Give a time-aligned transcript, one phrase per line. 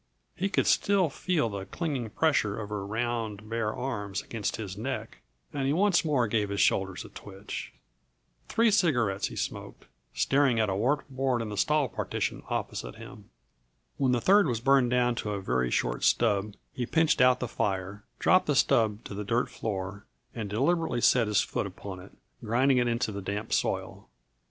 [0.35, 5.21] He could still feel the clinging pressure of her round, bare arms against his neck,
[5.53, 7.71] and he once more gave his shoulders a twitch.
[8.49, 9.85] Three cigarettes he smoked,
[10.15, 13.29] staring at a warped board in the stall partition opposite him.
[13.97, 17.47] When the third was burned down to a very short stub he pinched out the
[17.47, 22.13] fire, dropped the stab to the dirt floor and deliberately set his foot upon it,
[22.43, 24.09] grinding it into the damp soil.